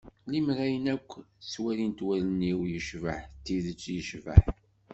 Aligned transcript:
Limmer 0.31 0.57
ayen 0.65 0.85
akk 0.95 1.09
ttwalint 1.41 1.99
wallen-iw 2.05 2.59
yecbeḥ 2.73 3.19
d 3.25 3.29
tidet 3.45 3.83
yecbeḥ. 3.95 4.43